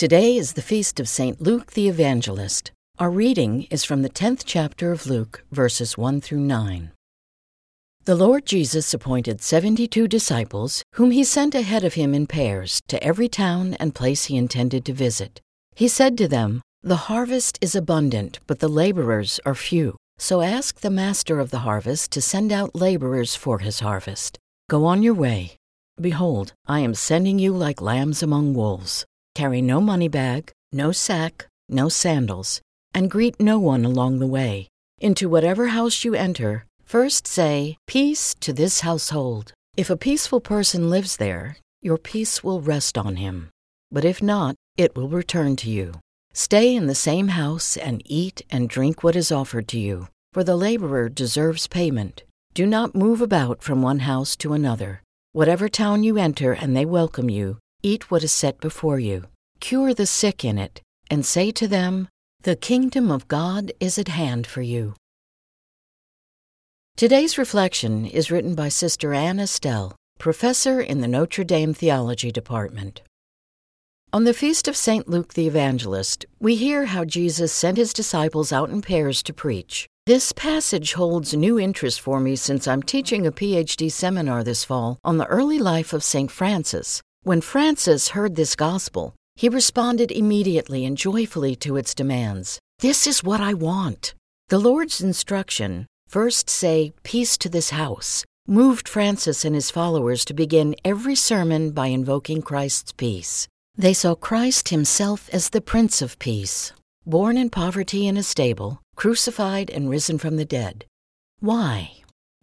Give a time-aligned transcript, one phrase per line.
[0.00, 1.42] Today is the feast of St.
[1.42, 2.72] Luke the Evangelist.
[2.98, 6.92] Our reading is from the 10th chapter of Luke, verses 1 through 9.
[8.06, 13.04] The Lord Jesus appointed 72 disciples, whom he sent ahead of him in pairs to
[13.04, 15.42] every town and place he intended to visit.
[15.76, 19.98] He said to them, The harvest is abundant, but the laborers are few.
[20.16, 24.38] So ask the master of the harvest to send out laborers for his harvest.
[24.70, 25.58] Go on your way.
[26.00, 29.04] Behold, I am sending you like lambs among wolves.
[29.34, 32.60] Carry no money bag, no sack, no sandals,
[32.94, 34.68] and greet no one along the way.
[35.00, 39.52] Into whatever house you enter, first say, Peace to this household.
[39.76, 43.48] If a peaceful person lives there, your peace will rest on him.
[43.90, 45.94] But if not, it will return to you.
[46.32, 50.44] Stay in the same house and eat and drink what is offered to you, for
[50.44, 52.24] the laborer deserves payment.
[52.52, 55.02] Do not move about from one house to another.
[55.32, 59.24] Whatever town you enter and they welcome you, Eat what is set before you,
[59.58, 62.08] cure the sick in it, and say to them,
[62.42, 64.94] The kingdom of God is at hand for you.
[66.96, 73.00] Today's reflection is written by Sister Ann Astell, professor in the Notre Dame Theology Department.
[74.12, 75.08] On the feast of St.
[75.08, 79.86] Luke the Evangelist, we hear how Jesus sent his disciples out in pairs to preach.
[80.04, 84.98] This passage holds new interest for me since I'm teaching a PhD seminar this fall
[85.02, 86.30] on the early life of St.
[86.30, 92.58] Francis, when Francis heard this gospel, he responded immediately and joyfully to its demands.
[92.78, 94.14] This is what I want.
[94.48, 100.34] The Lord's instruction, first say, Peace to this house, moved Francis and his followers to
[100.34, 103.46] begin every sermon by invoking Christ's peace.
[103.76, 106.72] They saw Christ himself as the Prince of Peace,
[107.06, 110.86] born in poverty in a stable, crucified and risen from the dead.
[111.38, 111.92] Why?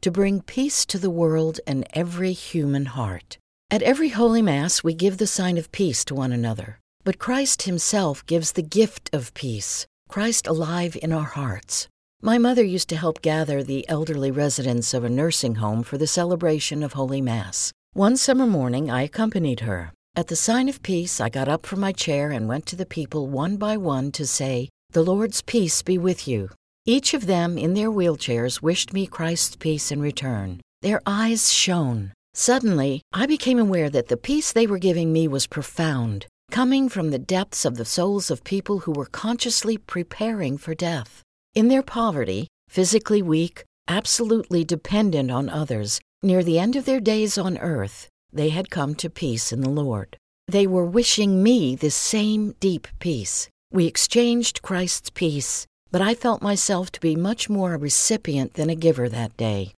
[0.02, 3.38] To bring peace to the world and every human heart.
[3.70, 6.80] At every Holy Mass, we give the sign of peace to one another.
[7.04, 11.90] But Christ Himself gives the gift of peace, Christ alive in our hearts.
[12.22, 16.08] My mother used to help gather the elderly residents of a nursing home for the
[16.08, 17.74] celebration of Holy Mass.
[17.92, 19.92] One summer morning, I accompanied her.
[20.16, 22.86] At the sign of peace, I got up from my chair and went to the
[22.86, 26.52] people one by one to say, The Lord's peace be with you.
[26.86, 30.62] Each of them, in their wheelchairs, wished me Christ's peace in return.
[30.82, 32.14] Their eyes shone.
[32.40, 37.10] Suddenly, I became aware that the peace they were giving me was profound, coming from
[37.10, 41.24] the depths of the souls of people who were consciously preparing for death.
[41.56, 47.40] In their poverty, physically weak, absolutely dependent on others, near the end of their days
[47.40, 50.16] on earth, they had come to peace in the Lord.
[50.48, 53.50] They were wishing me this same deep peace.
[53.72, 58.70] We exchanged Christ's peace, but I felt myself to be much more a recipient than
[58.70, 59.74] a giver that day.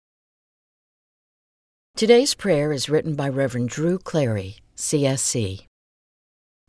[1.98, 5.66] Today's prayer is written by Reverend Drew Clary, CSC.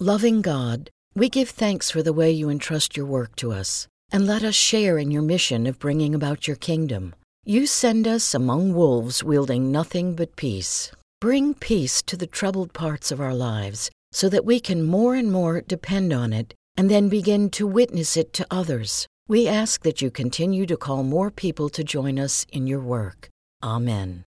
[0.00, 4.26] Loving God, we give thanks for the way you entrust your work to us, and
[4.26, 7.14] let us share in your mission of bringing about your kingdom.
[7.44, 10.90] You send us among wolves wielding nothing but peace.
[11.20, 15.30] Bring peace to the troubled parts of our lives so that we can more and
[15.30, 19.06] more depend on it and then begin to witness it to others.
[19.28, 23.28] We ask that you continue to call more people to join us in your work.
[23.62, 24.24] Amen.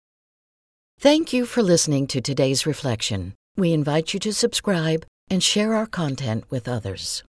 [1.01, 3.33] Thank you for listening to today's reflection.
[3.57, 7.23] We invite you to subscribe and share our content with others.